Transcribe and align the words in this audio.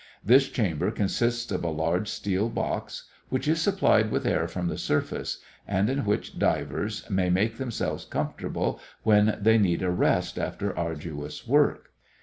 This 0.25 0.49
chamber 0.49 0.89
consists 0.89 1.51
of 1.51 1.63
a 1.63 1.69
large 1.69 2.07
steel 2.07 2.49
box 2.49 3.03
which 3.29 3.47
is 3.47 3.61
supplied 3.61 4.09
with 4.09 4.25
air 4.25 4.47
from 4.47 4.67
the 4.67 4.79
surface 4.79 5.37
and 5.67 5.91
in 5.91 6.05
which 6.05 6.39
divers 6.39 7.07
may 7.07 7.29
make 7.29 7.57
themselves 7.59 8.03
comfortable 8.05 8.79
when 9.03 9.37
they 9.39 9.59
need 9.59 9.83
a 9.83 9.91
rest 9.91 10.39
after 10.39 10.75
arduous 10.75 11.45
work. 11.47 11.91